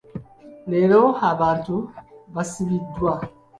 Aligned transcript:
Leero 0.69 1.01
abatu 1.29 1.75
baasibiddwa. 2.33 3.13